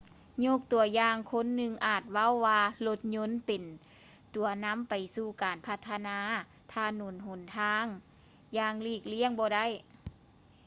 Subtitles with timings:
[0.45, 3.63] ຍົກຕົວຢ່າງ ຄົນໜຶ່ງອາດເວົ້າວ່າ ລົດຍົນ ເປັນ
[4.35, 6.17] ຕົວນຳໄປສູ່ການພັດທະນາ
[6.73, 7.85] ຖະໜົນຫົນທາງ
[8.57, 9.65] ຢ່າງຫຼີກລ້ຽງບໍ່ໄດ້